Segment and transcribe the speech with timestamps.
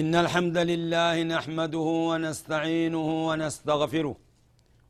[0.00, 4.16] إن الحمد لله نحمده ونستعينه ونستغفره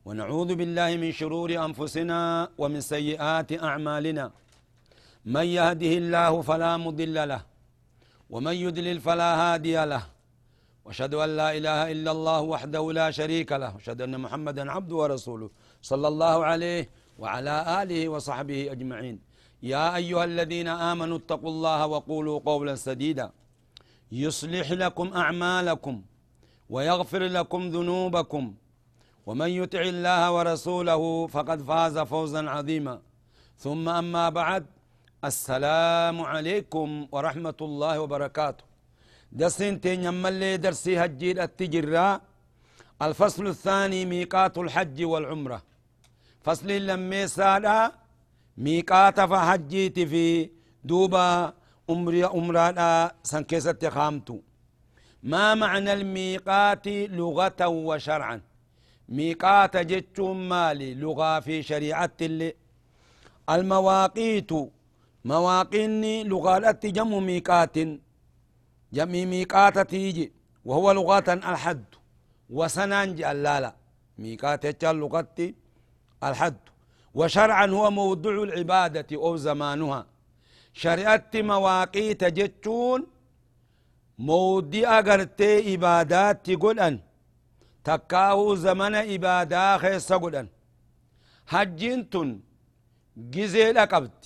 [0.06, 2.20] ونعوذ بالله من شرور أنفسنا
[2.60, 4.24] ومن سيئات أعمالنا.
[5.36, 7.42] من يهده الله فلا مضل له
[8.30, 10.02] ومن يدلل فلا هادي له.
[10.84, 13.70] وأشهد أن لا إله إلا الله وحده لا شريك له.
[13.74, 15.48] وأشهد أن محمدا عبده ورسوله
[15.90, 16.82] صلى الله عليه
[17.18, 19.16] وعلى آله وصحبه أجمعين.
[19.62, 23.28] يا أيها الذين آمنوا اتقوا الله وقولوا قولا سديدا.
[24.12, 26.02] يصلح لكم أعمالكم
[26.70, 28.54] ويغفر لكم ذنوبكم
[29.26, 33.00] ومن يطع الله ورسوله فقد فاز فوزا عظيما.
[33.58, 34.66] ثم أما بعد
[35.24, 38.64] السلام عليكم ورحمة الله وبركاته.
[39.32, 42.20] درسين تنملي درسي هجي التجرى
[43.02, 45.62] الفصل الثاني ميقات الحج والعمرة.
[46.42, 47.92] فصل لما سادا
[48.58, 50.50] ميقات فحجيت في
[50.84, 51.52] دوبا
[51.90, 54.38] أمري أمرادا سنكسة خامتو
[55.22, 58.40] ما معنى الميقات لغة وشرعا؟
[59.08, 62.54] ميقات جتشم مالي لغة في شريعة اللي.
[63.50, 64.50] المواقيت
[65.24, 67.76] مواقيني لغة جم ميقات.
[68.92, 70.32] جمي ميقات تيجي
[70.64, 71.84] وهو لغة الحد.
[72.50, 73.74] وسنان جلالا
[74.18, 75.36] ميقات اللغة
[76.24, 76.56] الحد.
[77.14, 80.06] وشرعا هو موضوع العبادة أو زمانها.
[80.82, 83.00] شريعة مواقيت جتون
[84.18, 86.94] مودي أغرتي إبادات تقولن
[87.84, 90.48] تكاو زمن إبادة خيس قولن
[91.46, 92.00] حجين
[93.16, 94.18] جزيل قبد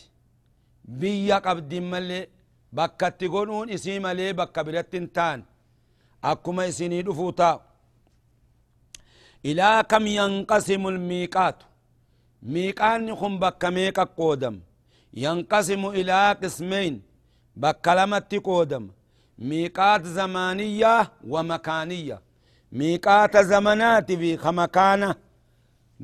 [0.84, 2.28] بيا قبد ملي
[2.72, 5.40] bakka itti godhuun isii malee bakka biratti hin taan
[6.30, 7.60] akkuma isinii dhufuu taa'u
[9.50, 11.66] ilaa kam yanqasimu lmiiqaatu
[12.52, 13.12] miiqaanni
[17.56, 18.92] bakka lamatti qoodama
[19.38, 22.18] miiqaat zamaaniyya wa makaaniyya
[22.72, 25.14] miiqaata zamanaati fi ka makaana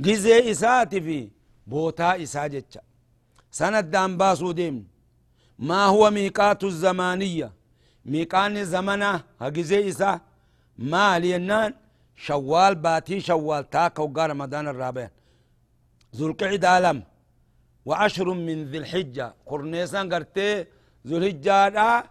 [0.05, 1.19] gizee isaati fi
[1.67, 2.81] bootaa isaa jecha
[3.51, 4.85] sanaddaan baasuu deemnu
[5.59, 7.53] ما هو ميقات الزمانية
[8.05, 10.21] ميقان زمنا هجزي إسا
[10.79, 11.75] ما لينان
[12.17, 15.09] شوال باتي شوال تاك وقار رمضان الرابع
[16.17, 17.03] ذو القعدة لم
[17.87, 19.35] وعشر من ذي الحجة.
[19.47, 20.67] قرنيسان قرتي
[21.07, 22.05] ذو الحجة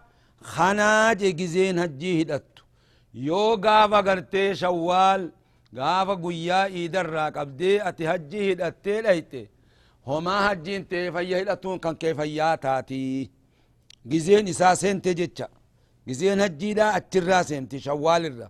[0.52, 2.52] خناج جزين هجي هدت.
[3.14, 5.22] يو غافا قرتي شوال
[5.76, 7.36] غافا قويا إيدر راك.
[7.36, 9.48] أبدي أتي هجي هدت ليتي.
[10.06, 12.20] هما هجين تي فيا هدتون كان كيف
[12.62, 13.30] تاتي.
[14.06, 15.48] جزين إسا سنتي جتشا
[16.08, 18.48] جزين هجيدا أترا سنتي شوال الرا.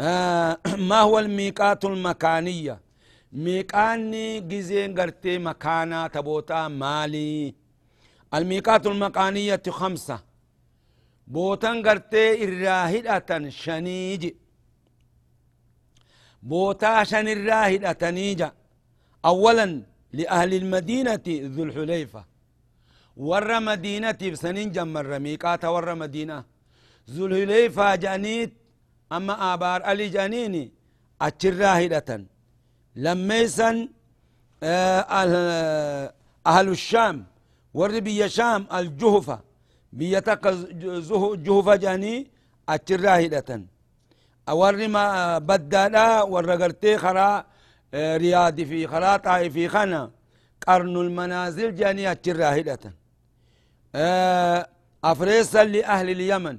[0.00, 0.58] آه
[0.90, 2.87] ما هو الميقات المكانية؟
[3.32, 7.54] ميقاني جزين قرتي مكانا تبوتا مالي
[8.34, 10.20] الميقات المكانية خمسة
[11.26, 14.32] بوتان قرتي الراهدة شنيج
[16.42, 18.52] بوتا شن الراهدة نيجا
[19.24, 22.24] أولا لأهل المدينة ذو الحليفة
[23.16, 26.44] ور مدينة بسنين جمر ميقات ور مدينة
[27.10, 28.52] ذو الحليفة جانيت
[29.12, 30.72] أما آبار علي جانيني
[31.22, 32.10] أتشرا هدة
[33.04, 33.76] لميسن
[34.62, 35.00] آه
[36.52, 37.16] أهل الشام.
[37.78, 39.38] ور بي شام الجهفة.
[39.98, 40.44] بيتك
[41.46, 42.14] جهفة جاني
[42.68, 43.50] أتشرا هدة
[44.60, 45.04] ور ما
[45.48, 47.30] بدالا ور قرتي خرا
[48.22, 50.02] ريادي في خرا في خنا.
[50.66, 52.84] قرن المنازل جاني أتشرا هدة
[55.10, 56.58] أفريسا لأهل اليمن.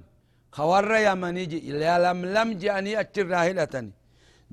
[0.57, 1.59] خور يمن يجي
[2.05, 2.93] لم لم جاني
[3.33, 3.91] راهلتني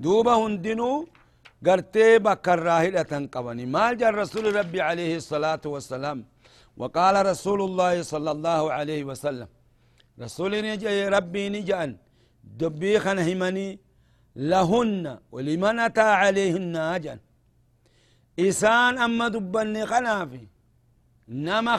[0.03, 0.91] دوبا هندنو
[1.67, 6.19] قرتي بكر راهلة قبني ما جاء الرسول ربي عليه الصلاة والسلام.
[6.81, 9.49] وقال رسول الله صلى الله عليه وسلم.
[10.25, 11.91] رسول نجي ربي نجأن.
[12.61, 13.69] دبي خنهمني
[14.51, 15.05] لهن
[15.35, 17.19] ولمن أتى عليهن أجن.
[18.49, 20.45] إسان أما دبني خنافي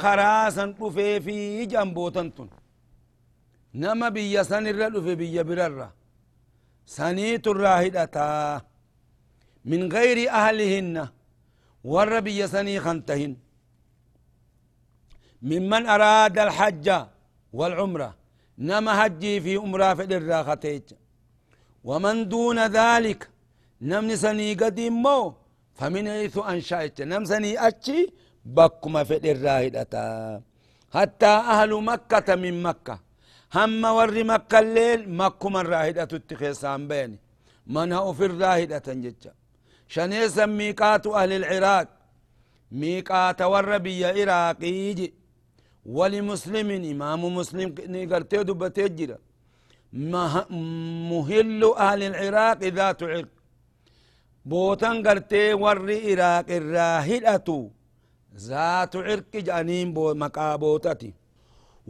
[0.03, 2.49] karaa san dhufee fi jambootan tun
[3.73, 5.43] nama biyya san irra dhufe biyya
[10.29, 11.11] ahlihinna
[11.83, 13.33] warra biyya sanii kan tahin
[15.41, 16.87] ممن أراد الحج
[17.53, 18.15] والعمرة
[18.57, 20.81] نما هجي في عمرة في الراختيج
[21.83, 23.29] ومن دون ذلك
[23.81, 25.33] نمني سني قديم مو
[25.77, 27.01] فمن حيث أنشأت.
[27.01, 27.99] نم سني أتشي
[28.45, 29.93] بكما في الراهدة
[30.93, 32.99] حتى أهل مكة من مكة.
[33.55, 37.19] هم ور مكة الليل مكما الراهدة تتخيصان بيني.
[37.67, 39.31] من هو في الراهدة جتشا
[39.93, 41.87] شنيسا ميقات أهل العراق.
[42.71, 45.11] ميقات ور بي عراقي
[45.85, 49.17] ولمسلم إمام مسلم نقرتي دبتي جرا
[51.11, 53.31] مهل أهل العراق ذات عرق
[54.45, 57.47] بوتان قرتي ور عراق الراهدة
[58.47, 61.11] ذات عرق جانين بو مقابوتتي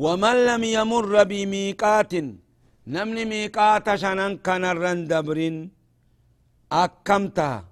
[0.04, 2.14] ومن لم يمر بميقات
[2.94, 5.56] نمني ميقات شنن كان الرندبرين.
[6.72, 7.67] أكمتها.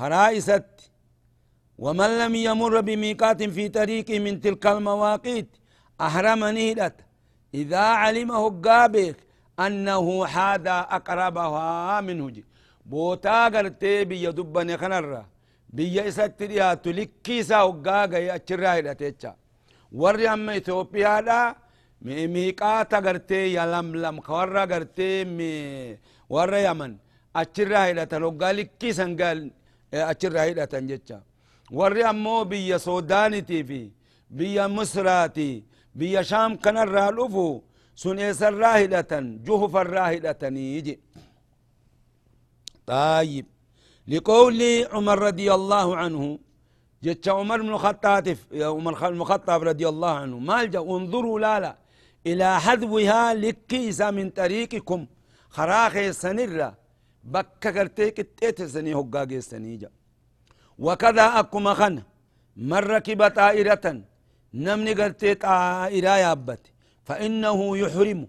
[0.00, 0.70] خرائست
[1.84, 5.50] ومن لم يمر بميقات في طريق من تلك المواقيت
[6.06, 6.96] أحرم نهدت
[7.60, 9.16] إذا علمه قابك
[9.64, 12.26] أنه حادا أقربها منه.
[12.34, 12.44] جي
[12.90, 15.22] بوتا قرتي بيا دبني خنرة.
[15.76, 19.32] بيا إسات رياتو لكيسا وقاقا يأتشرا هدتيتشا
[20.00, 21.40] وري أما إثيوبيا دا
[22.34, 25.50] ميقاتا قرتي يلملم خورا قرتي مي
[26.34, 26.92] ورا يمن
[27.40, 29.59] أتشرا هدتن وقا لكيسا قال
[29.94, 31.20] أتشرا هدتن جيتشا
[31.70, 33.92] warri ammoo biyya soodaanitii fi
[34.30, 35.64] biyya misraati
[35.94, 37.62] biyya shaam kanarraa dhufu
[37.94, 40.96] sun eessarraa hidhatan juhufarraa hidhatanii je
[42.86, 43.46] طيب
[44.08, 44.60] لقول
[44.92, 46.38] عمر رضي الله عنه
[47.02, 50.62] جت عمر بن الخطاب عمر بن الخطاب رضي الله عنه ما
[50.96, 51.76] انظروا لا لا
[52.26, 55.06] إلى حذوها لكيسا من طريقكم
[55.50, 56.79] خراخ سنرة
[57.24, 59.90] بكا كرتيك تيتسني هقاقي سنيجا
[60.78, 62.02] وكذا أكما خن
[62.56, 64.02] من ركب طائرة
[64.54, 66.72] نمني قرتي طائرة يابت
[67.04, 68.28] فإنه يحرم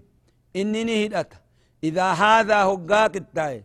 [0.55, 1.33] إنني هدأت
[1.83, 3.63] إذا هذا هقاك التاي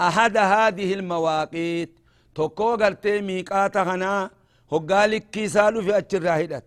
[0.00, 1.98] أحد هذه المواقيت
[2.34, 4.30] توكو قرتي ميقات خنا
[4.72, 6.62] هقالك كيسالو في أجر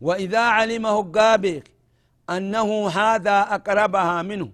[0.00, 1.70] وإذا علم هقابك
[2.30, 4.50] أنه هذا أقربها منه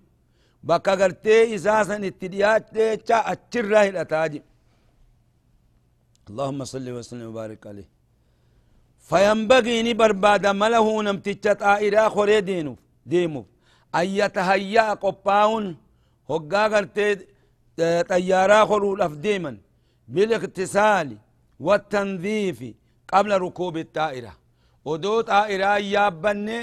[0.62, 4.32] بكا قرتي إساسا اتديات تيجا أجر هدأت
[6.30, 7.88] اللهم صل وسلم وبارك عليه
[9.08, 12.76] فينبغي نبرباد مله نمتجة طائرة خوري دينو
[13.06, 13.42] ديمو
[13.94, 15.76] أن يتهيأ قباون
[16.30, 17.26] هقا قرتي
[18.12, 19.52] طيارة خورو ديما
[20.08, 21.08] بالاغتسال
[21.60, 22.58] والتنظيف
[23.12, 24.32] قبل ركوب الطائرة
[24.84, 26.58] ودو طائرة يابني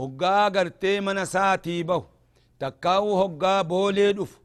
[0.00, 2.15] هقا قرتي من ساتي به
[2.60, 4.40] تكاو هقا بولي دف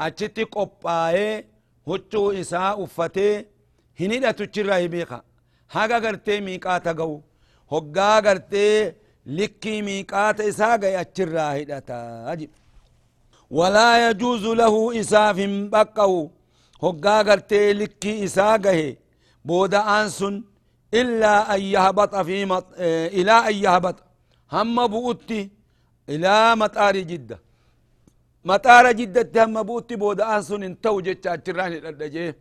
[0.00, 1.44] أچتي قبائي
[1.88, 3.44] هچو إساء أفتي
[4.00, 5.16] hinidhatu chirraa hibeeka
[5.74, 7.16] haga gartee miiqaata ga'u
[7.72, 8.94] hoggaa gartee
[9.38, 12.50] likkii miiqaata isaa ga'e achirraa hidhataa jib
[13.58, 16.20] walaa yajuuzu lahu isaaf hin baqqa'u
[16.84, 18.86] hoggaa gartee likkii isaa gahe
[19.48, 20.36] booda'aan sun
[21.00, 22.36] illaa an yahbaxa fi
[23.20, 24.04] ilaa an yahbaxa
[24.54, 25.40] hamma bu'utti
[26.14, 27.36] ilaa maxaari jidda
[28.44, 32.34] مطار جدة تهم بوتي بود أنسون انتو جتا تران الدجي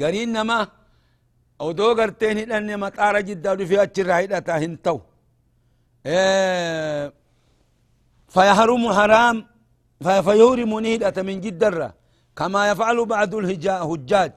[0.00, 0.68] غرين نما
[1.60, 4.98] أو دو غرتين لأن مطار جدة في تران الدجي انتو.
[6.06, 7.12] آه
[8.28, 9.36] فيحرم حرام
[10.04, 11.94] فيحرم نيدة من جدة
[12.36, 14.32] كما يفعل بعض الهجاء هجاج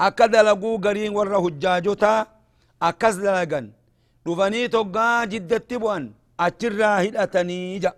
[0.00, 2.26] أكد لقو غرين ورى هجاجو تا
[2.82, 3.66] أكد لقن
[4.28, 6.04] رفاني توقا جدة تبوان.
[6.40, 7.92] أتران الدجي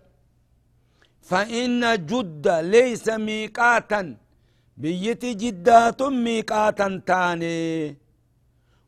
[1.29, 4.03] فإن جد ليس ميقاتا
[4.83, 7.97] بيتي جدات ميقاتا تاني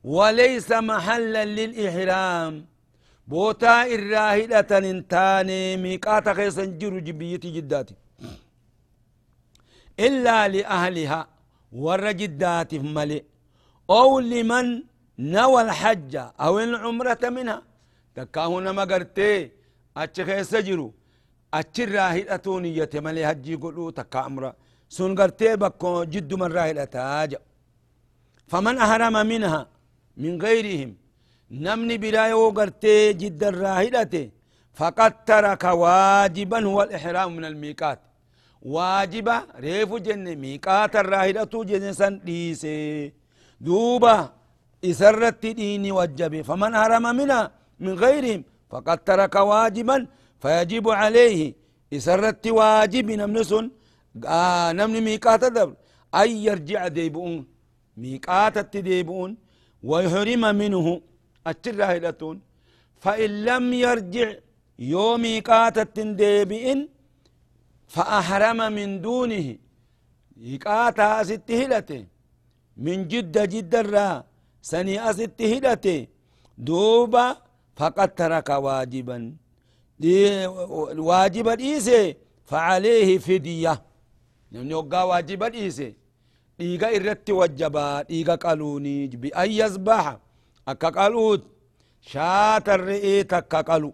[0.05, 2.55] وليس محلا للإحرام
[3.29, 7.95] بوتا الراهدة انتاني ميقاتا خيسا جرو بيتي جداتي.
[10.07, 11.21] إلا لأهلها
[11.85, 13.23] ور جدات ملئ
[13.91, 14.67] أو لمن
[15.19, 17.63] نوى الحج أو العمرة منها
[18.17, 19.51] تكاهنا مقرتي
[19.97, 20.61] أتش خيسا
[21.59, 24.51] أتش الراهدة نية ملئ هجي قلو تكا أمره
[24.97, 27.31] سن قرتي بكو جد من راهي الأتاج
[28.51, 29.63] فمن أهرم منها
[30.23, 30.91] من غيرهم
[31.65, 32.25] نمني بلا
[32.59, 34.15] قرتي جد الراهلة
[34.79, 38.01] فقد ترك واجبا هو الإحرام من الميقات
[38.75, 39.37] واجبا
[39.67, 43.13] ريف جن ميقات الراهلة جنسا ديسي
[43.67, 44.17] دوبا
[44.91, 47.43] إسرت ديني وجبي فمن هرم منها
[47.85, 49.97] من غيرهم فقد ترك واجبا
[50.43, 51.41] فيجب عليه
[51.97, 53.65] إسرت واجب نمنسن
[54.27, 55.75] آه نمني ميقاتا دبر
[56.21, 57.47] أي يرجع ديبؤون
[58.03, 59.31] ميقاتا ديبؤون
[59.91, 60.87] ويحرم منه
[61.47, 62.37] أتر راهلتون
[63.03, 64.29] فإن لم يرجع
[64.79, 66.81] يومي قاتت ديبئن
[67.95, 69.47] فأحرم من دونه
[70.53, 72.03] يقاتا ست هلته
[72.85, 74.09] من جدة جدة را
[74.71, 75.99] سني أست هلته
[76.69, 77.27] دوبا
[77.79, 79.19] فقد ترك واجبا.
[79.99, 80.47] دي
[81.11, 83.83] واجبا إيسي فعليه فدية.
[84.53, 85.95] يعني يوقع واجبا إيسي
[86.59, 90.15] dhiiga irratti wajjabaa dhiiga qaluuni bi'an yasbaha
[90.67, 91.43] akka qaluut
[92.01, 93.93] shaata re'ee takka qalu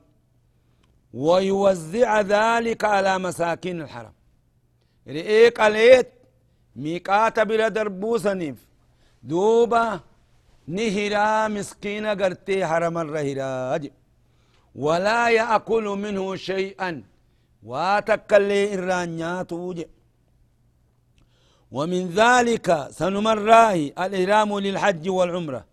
[1.14, 4.12] ويوزع ذلك على مساكين الحرم.
[5.08, 6.08] رئي قليت
[6.76, 8.56] ميقات بلا دربوسنيف
[9.22, 10.00] دوبا
[10.68, 13.92] نهرا مسكين قرتي حرم الرهراج.
[14.74, 17.02] ولا يأكل منه شيئا.
[17.62, 19.88] واتكلي إرانيات وجه
[21.72, 25.64] ومن ذلك سنمراه الإحرام للحج والعمرة.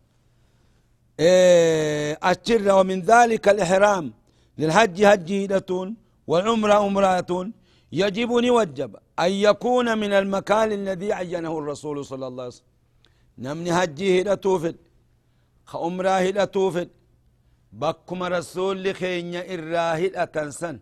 [1.20, 4.14] إيه أشر ومن ذلك الإحرام
[4.58, 5.32] للحج هج
[6.28, 7.50] والعمرة عمرة
[7.92, 12.66] يجب نوجب أن يكون من المكان الذي عينه الرسول صلى الله عليه وسلم.
[13.38, 13.72] نمني
[17.69, 20.79] هجي هدتوفد خأمرا هدتوفد بكما رسول خينيا إراهد أتنسن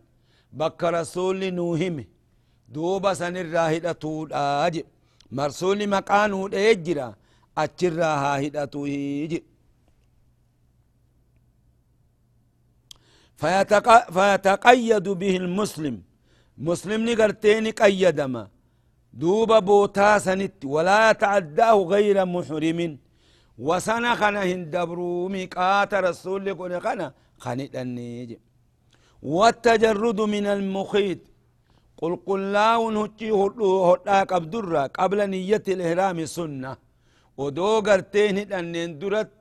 [0.53, 2.05] بك رسول نوهم
[2.69, 4.85] دوبا سن الراهد أتود آجب
[5.33, 7.15] مرسول مقانو ديجرا
[7.59, 9.43] أتشرا هاهد أتوهيجب
[13.37, 14.11] فيتق...
[14.11, 16.03] فيتقيد به المسلم
[16.59, 18.49] مسلم نقرتين قيدما
[19.13, 22.99] دوب بوتا سنت ولا يتعداه غير محرم
[23.58, 28.38] وسنة خنا هندبرو ميقات رسول لكم خنا خنت النيج
[29.22, 31.20] والتجرد من المخيط.
[32.02, 36.78] قل قل لا هتي هدا قبدرا قبل نية الإحرام سنة.
[37.38, 39.32] ودو قرتين أنين درت.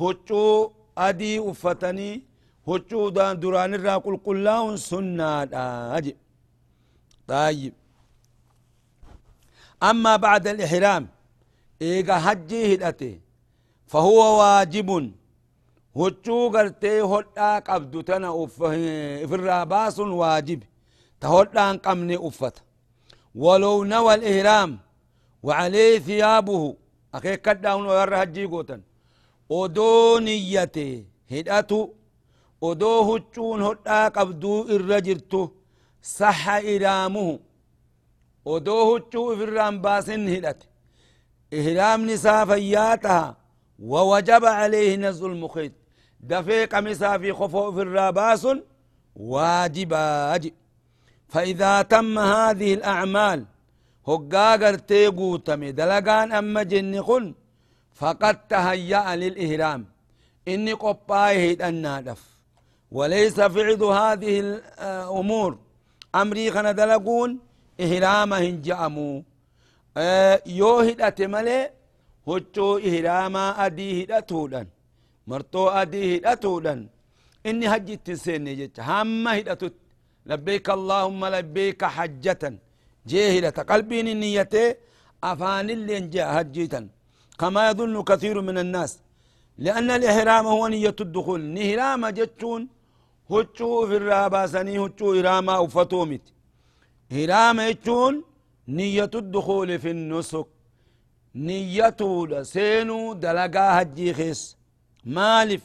[0.00, 2.22] هتو أدي أفتني
[2.68, 5.42] هتو دان دران الرا قل قل لا سنة
[5.96, 6.16] أجي
[7.28, 7.74] طيب.
[9.82, 11.08] أما بعد الإحرام
[11.82, 13.20] إيغا حجي هدأتي.
[13.92, 14.88] فهو واجب.
[15.96, 18.46] هتو قرتي هدا قبدو تنا
[19.28, 20.60] في الراباس واجب.
[21.20, 22.56] تهدان قمني أفت.
[23.34, 24.70] ولو نوى الإهرام.
[25.42, 26.76] وعليه ثيابه.
[27.14, 28.80] أخي كداون ويرى هجي قوتا.
[29.48, 31.88] ودو نيته هدأتو
[32.60, 35.42] ودو هجون هدا قبدو الرجرتو
[36.02, 37.38] صح إرامه.
[38.44, 40.60] ودو هجو في الرامباسن هدأت.
[41.58, 43.41] إهرام نساء فياتها
[43.90, 45.72] ووجب عليه نزل المخيط
[46.20, 48.48] دفيق مسا في خفو في الراباس
[49.16, 50.52] واجباج
[51.28, 53.44] فإذا تم هذه الأعمال
[54.08, 57.34] هقاقر تيقو تمي دلقان أما جن
[57.94, 59.86] فقد تهيأ للإهرام.
[60.48, 62.20] إني قبائه النادف
[62.92, 65.58] وليس فعل هذه الأمور.
[66.14, 67.38] أمري خنا دلقون
[67.80, 69.24] إهرامهن جأمو.
[69.96, 70.80] آه يو
[72.28, 74.66] هدأت ملي هجو إهراما أدي هدأتودن
[75.26, 76.80] مرتو أدي هدأتودن
[77.46, 79.74] إني هجي تسيني جيش هم هدأتوت
[80.26, 82.44] لبيك اللهم لبيك حجة
[83.10, 84.74] جاهلة قلبي نيته
[85.30, 86.88] أفان اللي جاء هجيتا
[87.40, 88.92] كما يظن كثير من الناس
[89.64, 92.62] لأن الإحرام هو نية الدخول نهرام جتون
[93.30, 96.24] هجو في الراباسني هجو إراما وفتومت
[97.16, 98.14] هرام جتون
[98.68, 100.46] نية الدخول في النسك
[101.34, 104.56] نيته لسينو دلقا هجي خيس.
[105.04, 105.62] مالف.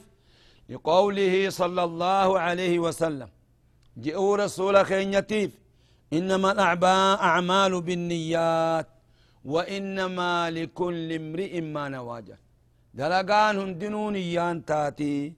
[0.68, 3.28] لقوله صلى الله عليه وسلم.
[4.04, 5.50] جئوا رسول خينيتيف
[6.12, 8.88] إنما الأعمال بالنيات.
[9.44, 12.38] وإنما لكل امرئ ما نواجه.
[12.94, 15.32] دلقان هندنون نيان تاتي.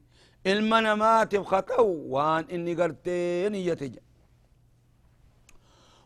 [0.46, 3.92] المنا ما تبخطو وان إني قرتي نيتي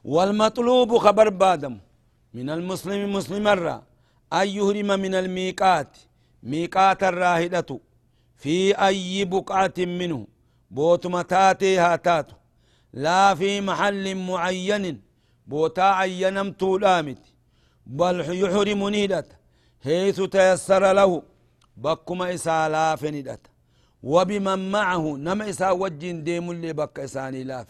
[0.05, 1.79] والمطلوب خبر بادم.
[2.35, 3.83] من المسلم مسلم الرا.
[4.39, 5.93] أن يهرم من الميقات
[6.43, 7.81] ميقات الراهدة
[8.37, 10.27] في أي بقعة منه
[10.71, 12.37] بوت متاتي هاتاتو
[13.05, 15.01] لا في محل معين
[15.47, 17.23] بوتا عينم تولامت.
[17.87, 19.29] بل يحرم نيدت
[19.85, 21.23] حيث تيسر له
[21.77, 23.45] بكما إسا لاف ندت.
[24.03, 27.67] وبمن معه نما إسا وجين ديم اللي بك إساني لاف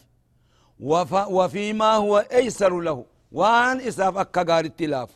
[1.37, 5.11] وفيما هو أيسر له وان إسا فك قارت لاف.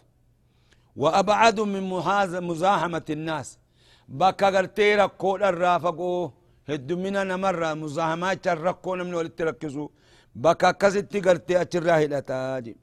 [1.02, 1.83] وأبعد من
[2.50, 3.49] مزاحمة الناس.
[4.21, 6.31] بك قرتي ركو الرافقو
[6.71, 9.85] هدمنا نمر مزاحمات ركو نمن ولتركزو
[10.45, 12.75] بك كزت قرتي أتراه الأتاجي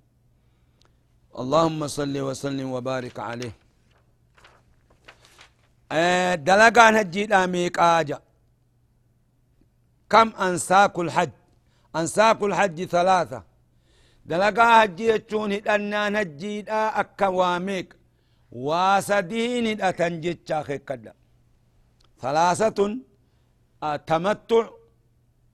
[1.42, 3.54] اللهم صل وسلم وبارك عليه.
[6.48, 8.20] دلقان هجي ميقاجا
[10.12, 11.32] كم أنساك الحج؟
[11.96, 13.44] أنساك الحج ثلاثة.
[14.26, 17.90] دلقا هجي يجون هدنان هجي دا أكا واميك
[18.56, 21.14] واسدين أتنجيتشا خيكدا.
[22.22, 22.80] ثلاثة
[23.84, 24.66] التمتع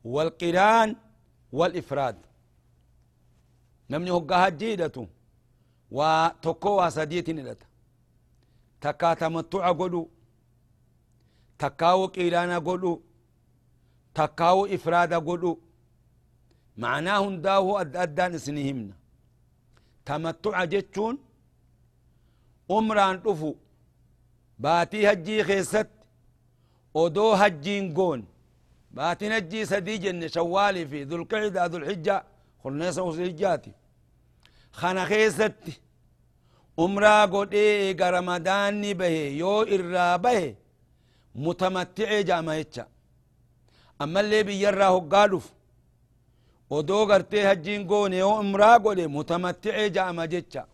[0.03, 0.89] والقران
[1.51, 2.17] والإفراد.
[3.89, 5.05] نمني هقا هجي دتو
[5.91, 7.67] وتكو واسديتين دتا
[8.81, 10.03] تكا تمتع قدو
[11.59, 13.01] تكاو قيرانا قدو
[14.15, 15.59] تكاو إفراد قدو.
[16.77, 18.95] معناه هنداه أد أدان سنهمنا.
[20.05, 21.15] تمتع جتشون
[22.79, 23.55] رفو
[24.59, 25.87] باتي هجي خيست
[26.93, 28.25] ودو هجين قون
[28.91, 32.23] باتي نجي سدي جن شوالي في ذو القعدة ذو الحجة
[32.63, 33.71] خلنا وسجاتي
[34.71, 35.53] خانا خيست
[36.79, 40.55] عمرا قد إيه رمضان به يو إرى به
[41.35, 42.63] متمتع جامع
[44.01, 45.41] أما اللي بيراه قالوا
[46.71, 50.70] odoo gartee hajjiin goone yoo umraa godhe mutamatti'ee ja'ama jecha.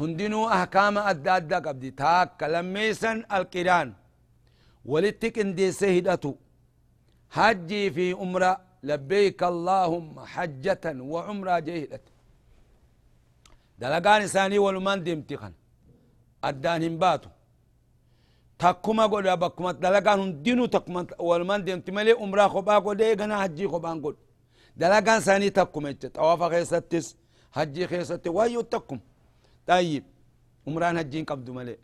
[0.00, 3.88] هندنو أحكام أدى أدى قبدي تاك لميسا القران
[4.92, 6.32] ولتك اندي سهدتو
[7.36, 8.52] حجي في أمرا
[8.88, 12.04] لبيك اللهم حجة وعمرة جهلت
[13.80, 15.52] دلقان ساني ولمان دي امتخن
[16.48, 17.30] أدان باتو
[18.62, 23.90] تاكما قد أباكما دلقان هندنو تاكما ولمان دي امتمالي أمرا خبا قد ايغنا حجي خبا
[24.04, 24.16] قد
[24.80, 27.06] دلقان ساني تاكما اجت أوافا خيساتيس
[27.56, 29.00] حجي خيساتي ويو تاكما
[29.70, 30.04] طيب
[30.66, 31.76] عمران حجين قبض ملي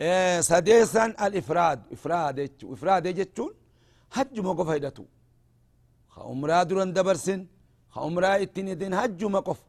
[0.00, 2.36] إيه سديسا الإفراد إفراد
[2.74, 3.52] إفراد جتون
[4.14, 5.04] حج ما فايدتو
[6.12, 7.40] خا عمرا درن دبرسن
[7.92, 9.60] خا عمرا اتني دين حج ما قف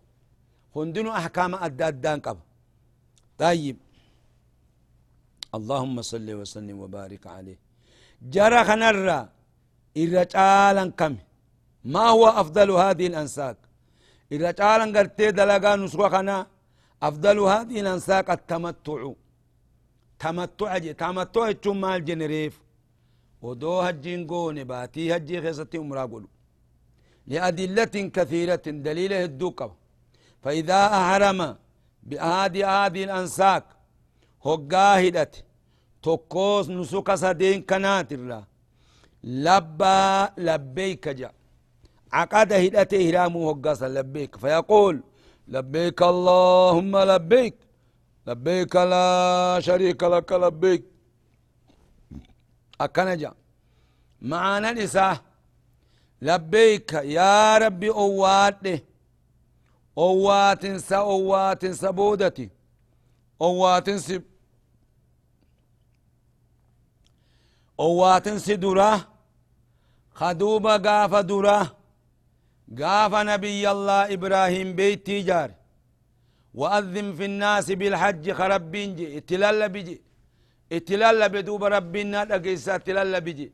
[0.75, 2.39] هندنو أحكام أدى أدان قب
[3.44, 3.77] طيب.
[5.58, 7.60] اللهم صل وسلم وبارك عليه.
[8.34, 9.20] جرى خنرا
[10.01, 11.13] إرجالا كم؟
[11.93, 13.58] ما هو أفضل هذه الأنساك؟
[14.60, 16.38] تعالى قرتي دلقا نسوخنا؟
[17.03, 19.12] أفضل هذه الأنساك التمتع.
[20.19, 22.62] تمتع جي تمتع ثم الجنريف
[23.41, 26.23] ودو هجين قوني باتي هجي خيستي أمرا
[27.27, 29.75] لأدلة كثيرة دليله الدوكة
[30.43, 31.39] فإذا أحرم
[32.03, 33.65] بهذه هذه الأنساك
[34.45, 35.33] هقاهدت
[36.03, 38.43] تقوس نسوك سدين كنات الله
[39.23, 41.33] لبا لبيك جاء
[42.13, 44.95] عقد هدته هرامه وقصا لبيك فيقول
[45.47, 47.55] لبيك اللهم لبيك.
[48.27, 50.83] لبيك لا شريك لك لبيك.
[52.81, 53.33] أكنجا
[54.21, 55.21] معانا نساء
[56.21, 58.83] لبيك يا ربي أوات.
[59.97, 62.49] أوات سا أوات سبودتي
[63.41, 64.23] أوات سب
[67.79, 69.07] أوات سدرة
[70.13, 71.77] خدوبة قاف دره
[72.80, 75.51] قاف نبي الله إبراهيم بيتي جار
[76.60, 80.01] وأذن في الناس بالحج خربين جي اتلال بجي
[80.71, 83.47] اتلال بدوب ربنا دقيسا اتلال بجي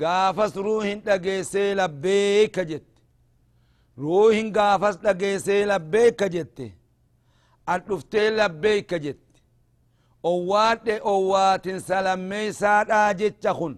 [0.00, 2.82] قافس روحين دقيسي لبيك جت.
[3.98, 6.58] روحين قافس دقيسي لبيك جت.
[7.68, 9.18] الدفتي لبيك جت.
[10.24, 13.76] أوات أوات سلمي سادا جت خن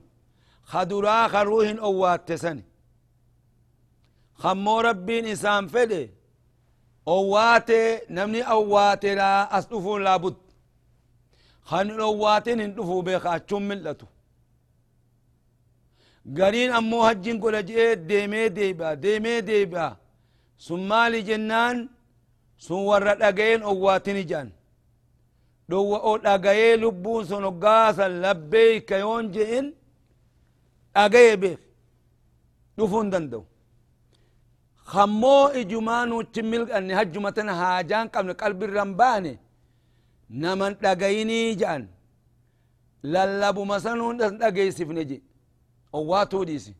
[0.62, 2.64] خدرا خروحين أوات تسني
[4.42, 6.03] خمو ربين إسان فده.
[7.09, 10.37] أواتي نمني أواتي لا أصدفون لابد.
[11.68, 14.07] خان أواتي نندفو بيخا أتشم ملتو.
[16.38, 19.87] قرين أمو هجين قول جئت ديمي ديبا ديمي ديبا
[20.59, 21.79] سمالي جنان
[23.70, 24.49] owwaatini jan
[25.68, 29.66] dhowa o dhagaye lubbuun sun hoggaasan labbeeyka yoon je'in
[30.94, 31.61] dhagaye beek
[32.79, 33.44] dhufuun danda'u
[34.92, 39.35] خمو إجمانو تمل أن هجمتنا هاجان قبل قلب الرمباني
[40.42, 41.83] نمن دقيني جان
[43.12, 45.18] للبو مسنون دقي سفنجي
[45.94, 46.75] أواتو ديسي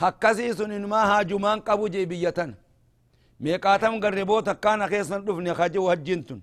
[0.00, 2.50] خكسي سنين ما هاجمان قبو جي بيتن
[3.40, 6.40] ميقاتم قربو تكانا خيسن دفني خجو هجنتن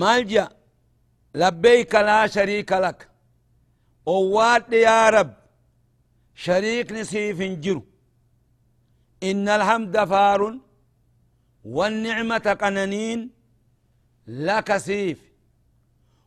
[0.00, 0.44] مالجا
[1.40, 2.98] لبيك لا شريك لك
[4.08, 5.32] أوات يا رب
[6.44, 7.82] شريك نسيف جرو
[9.22, 10.58] إن الحمد فار
[11.64, 13.30] والنعمة قننين
[14.26, 15.20] لك سيف.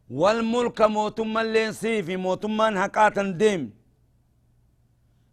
[0.09, 3.73] والملك موتما لين سيف موتما هقاتا ديم.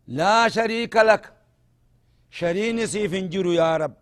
[0.07, 1.33] لا شريك لك
[2.31, 3.95] شرين سيف جرو يا رب.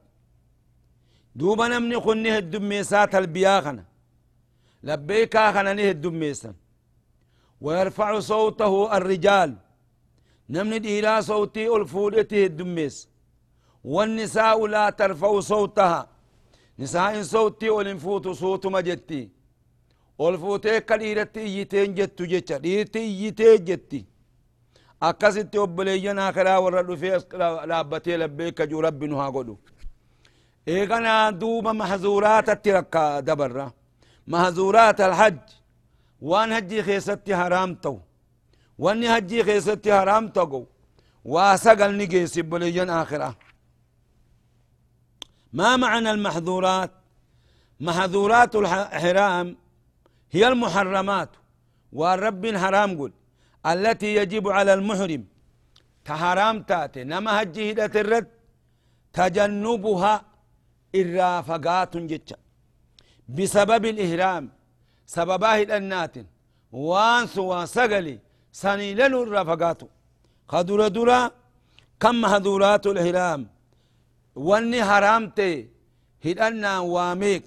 [1.36, 3.84] دوبا نمني خنه الدميسات البياخنا
[4.82, 6.54] لبيك آخنا نه الدميسا
[7.60, 9.56] ويرفع صوته الرجال.
[10.50, 13.08] نمني ديرا صوتي الفودته الدميس
[13.94, 16.00] والنساء لا ترفع صوتها.
[16.78, 19.22] نساء صوتي والنفوت صوت ما جتي.
[20.18, 24.00] والفوت كليرتي يتين جتو جتا ديرتي يتين جتي.
[25.02, 27.22] أكاسي توبلي ينا خلا ورد فيس
[27.70, 29.56] لابتي لبيك جو رب نها قدو.
[30.68, 33.66] إيغانا دوما محزورات التركة دبرة.
[34.32, 35.46] محزورات الحج.
[36.20, 37.98] وان هجي خيستي حرامتو
[38.78, 40.64] وان هجي خيستي حرامتو
[41.24, 43.36] واسقل نجيسي بلي ين آخره
[45.58, 46.92] ما معنى المحظورات؟
[47.88, 49.46] محظورات الحرام
[50.34, 51.32] هي المحرمات.
[51.98, 53.12] والرب حرام قل
[53.72, 55.22] التي يجب على المحرم
[56.08, 58.28] تحرام تاتي نما هجي هدت الرد
[59.18, 60.14] تجنبها
[61.00, 62.38] الرافقات جتشا
[63.36, 64.44] بسبب الإهرام
[65.16, 66.14] سبباه الأنات
[66.88, 68.16] وانس وسقلي
[68.62, 69.80] سنيلن الرافقات.
[70.52, 71.20] خدر درا
[72.02, 73.40] كم هذورات الإهرام؟
[74.36, 75.68] واني حرامتي.
[76.24, 77.44] هدنا واميك.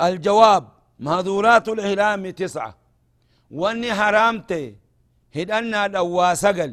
[0.00, 0.68] الجواب
[0.98, 2.76] مهذورات الإهرام تسعة.
[3.50, 4.76] واني حرامته
[5.36, 6.72] هدنا دوا سقل.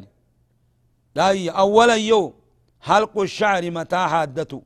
[1.14, 2.34] داي اولا يو.
[2.80, 4.62] حلق الشعر متى حادته.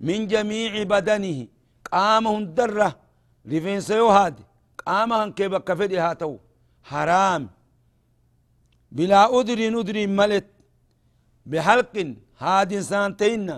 [0.00, 1.46] من جميع بدنه.
[1.92, 2.96] قامه درة
[3.46, 4.40] رفين سيو هاد
[4.86, 6.38] قامه كيف كفدي هاتو.
[6.82, 7.50] حرام.
[8.92, 10.46] بلا أدري ندري ملت.
[11.46, 13.48] بحلق هاد سانتين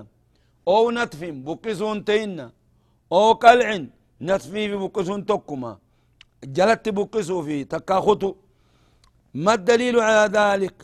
[0.68, 2.38] أو نتف بقسون تين
[3.12, 3.68] أو قلع
[4.28, 5.72] نتفي بقسون تكما
[6.56, 8.30] جلت بقسو في تكاخطو
[9.34, 10.76] ما الدليل على ذلك؟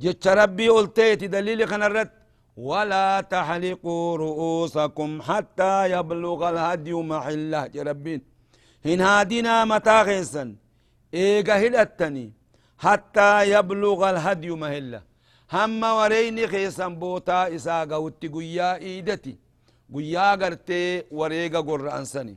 [0.00, 2.10] جت ربي قلتيت دليل خنرت.
[2.56, 7.70] ولا تحلقوا رؤوسكم حتى يبلغ الهدي محله.
[7.76, 8.20] ربين
[8.86, 10.44] هن هادنا متى غيسا
[11.14, 12.32] إيقا هلتني
[12.84, 15.02] حتى يبلغ الهدي محله.
[15.52, 19.34] هم ورين خيسا بوتا إساقا وتي قيا إيدتي
[19.94, 22.36] قيا قرتي وريقا قرآن سني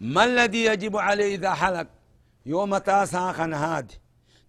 [0.00, 1.88] ما الذي يجب عليه إذا حلق
[2.46, 3.96] يوم تاسع خن هادي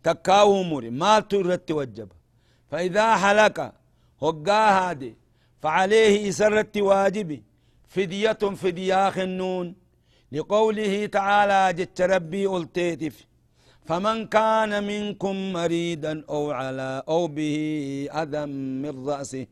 [0.04, 2.10] تكاو مري ما ترت وجب
[2.72, 3.58] فإذا حلق
[4.24, 5.16] هقا هادي
[5.62, 7.44] فعليه إسرت واجبي
[7.88, 9.76] فدية فديا خنون
[10.32, 13.26] لقوله تعالى جت ربي ألتيتف
[13.92, 17.56] فمن كان منكم مريدا أو على أو به
[18.22, 18.46] أذى
[18.84, 19.46] من رأسه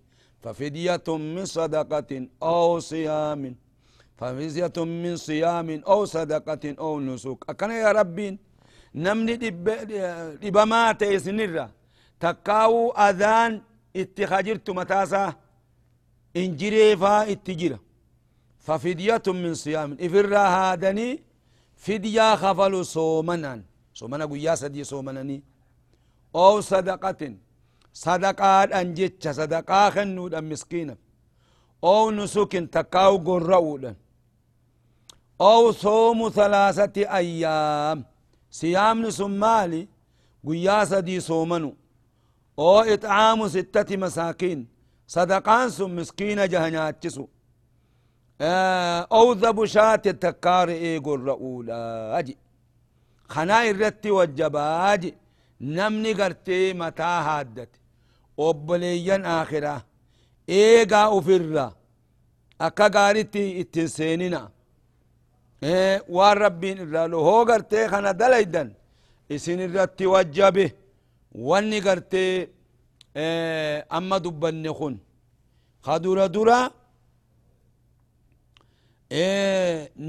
[0.44, 2.12] ففدية من صدقة
[2.44, 3.56] أو صيام
[4.18, 7.38] ففزية من صيام أو صدقة أو نسك.
[7.50, 8.40] أكن يا ربين
[8.96, 9.36] نمني
[10.44, 11.66] دبما تيسنرا
[12.20, 13.62] تكاو أذان
[13.96, 15.34] اتخاجرت متاسا
[16.38, 17.80] إنجري فا اتجرا
[18.60, 19.98] ففدية من صيام.
[20.02, 21.24] إفرا هادني
[21.76, 25.44] فديا خفل صومنا صومنا قيا سدي صومنني
[26.36, 27.36] أو صدقة.
[27.94, 30.98] صدقات أنجتش صدقاء خنود مسكينة.
[31.84, 33.96] أو نسك تكاو قرؤودا
[35.42, 38.06] أو صوم ثلاثة أيام.
[38.52, 39.88] صيام نسمالي
[40.48, 41.76] قياسة دي صومنو
[42.60, 44.68] أو إطعام ستة مساكين.
[45.08, 47.28] صدقان سم مسكين جهناتشسو
[49.12, 52.38] أو ذبو شات التكار إيقو الرؤولا أجي.
[53.34, 55.02] خنا الرتي والجباج
[55.62, 57.70] نمني قرتي متى هادت
[58.40, 59.76] أبليا آخرة
[60.50, 61.68] إيقا أفرا
[62.62, 64.44] أكا قارتي اتنسيننا
[66.16, 68.70] waan rabbiin irraa hoo gartee kana dalaydan
[69.36, 70.66] isin irratti wajjabe
[71.50, 72.48] wanni gartee
[73.98, 74.96] amma dubbanne kun
[75.86, 76.60] ka dura dura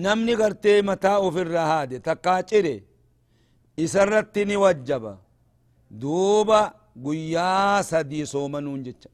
[0.05, 2.75] namni gartee mataa ofirra haade takkaa cire
[3.85, 5.13] isarratti ni wajjaba
[6.01, 6.61] duuba
[7.05, 9.11] guyyaa sadii soomanuun jecha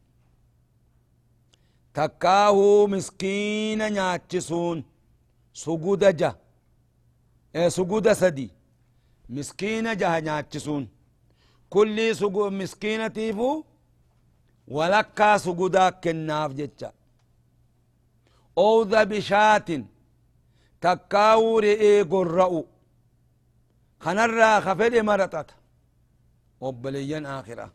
[1.93, 4.85] takkaahuu miskiina nyaachisuun
[5.53, 6.35] suguda ja
[7.71, 8.51] suguda sadi
[9.29, 10.89] miskiina jaha nyaachisuun
[11.71, 13.65] kulli sugu miskiinatiifu
[14.69, 16.93] walakkaa sugudaa kennaaf jecha
[18.57, 19.87] owda bishaatin
[20.81, 22.61] takkaawuu re'ee gorra'u
[24.03, 25.55] kanarraa ka fedhe maraxata
[26.69, 27.67] obboleeyyan aakhira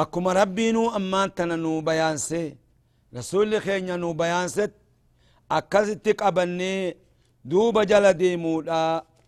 [0.00, 2.48] akkuma rabbiinuu ammaan tana nuu bayaansee
[3.16, 4.72] rasulli keenya nuu bayaanset
[5.56, 6.94] akkasitti qabannee
[7.50, 8.78] duuba jala deemuudha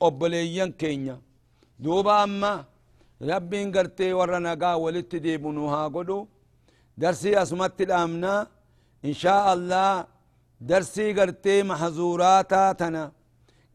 [0.07, 1.17] obboleeyyan keenya
[1.85, 2.53] duuba amma
[3.31, 6.19] rabbiin gartee warra nagaa walitti deebinu haa godhu
[7.01, 8.33] darsii asumatti dhaamna
[9.09, 9.91] inshaa allah
[10.71, 13.03] darsii gartee mahzuuraataa tana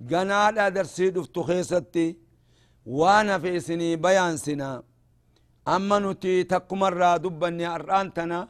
[0.01, 2.17] ganaadha darsii dhuftu keessatti
[2.85, 4.83] وأنا في سني بيان سنا.
[5.67, 8.47] أما نتي تكمر دبني أرآنتنا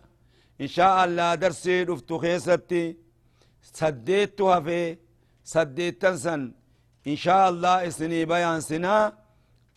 [0.62, 2.98] إن شاء الله درسي دفتو خيستي.
[3.62, 4.98] سديتها في
[5.44, 6.42] سديت تنسن
[7.08, 9.14] إن شاء الله إسني بيان سنا.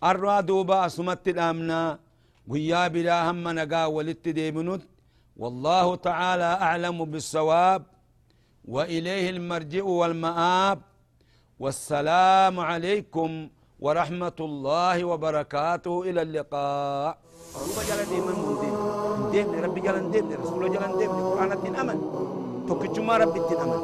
[0.05, 1.99] أرى دوبا أسمت الأمنا.
[2.47, 4.83] ويا بلا هم نقا ولت ديبنوت
[5.37, 7.83] والله تعالى أعلم بالصواب.
[8.65, 10.79] وإليه المرجع والمآب.
[11.63, 13.31] والسلام عليكم
[13.79, 15.95] ورحمة الله وبركاته.
[16.11, 17.11] إلى اللقاء.
[17.55, 18.75] ربما جلن ديما مندين
[19.31, 21.99] ديم ربي جلن ديم رسول جلن ديم قرآن الدين أمن.
[22.67, 23.81] توكجما ربي الدين أمن.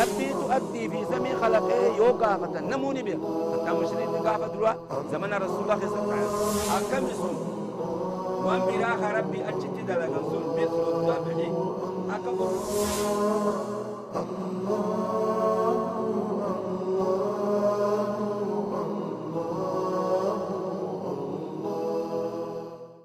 [0.00, 3.20] ربي تؤدي في سمي خلقه يو قافة نموني بها.
[3.52, 4.72] حتى مشرين قافة دلوا
[5.12, 7.55] زمن رسول الله صلى الله عليه وسلم.
[8.46, 11.38] وأمبراها ربي أجتد لغزون مثل الضبع
[12.16, 12.50] أكبر
[14.16, 14.95] الله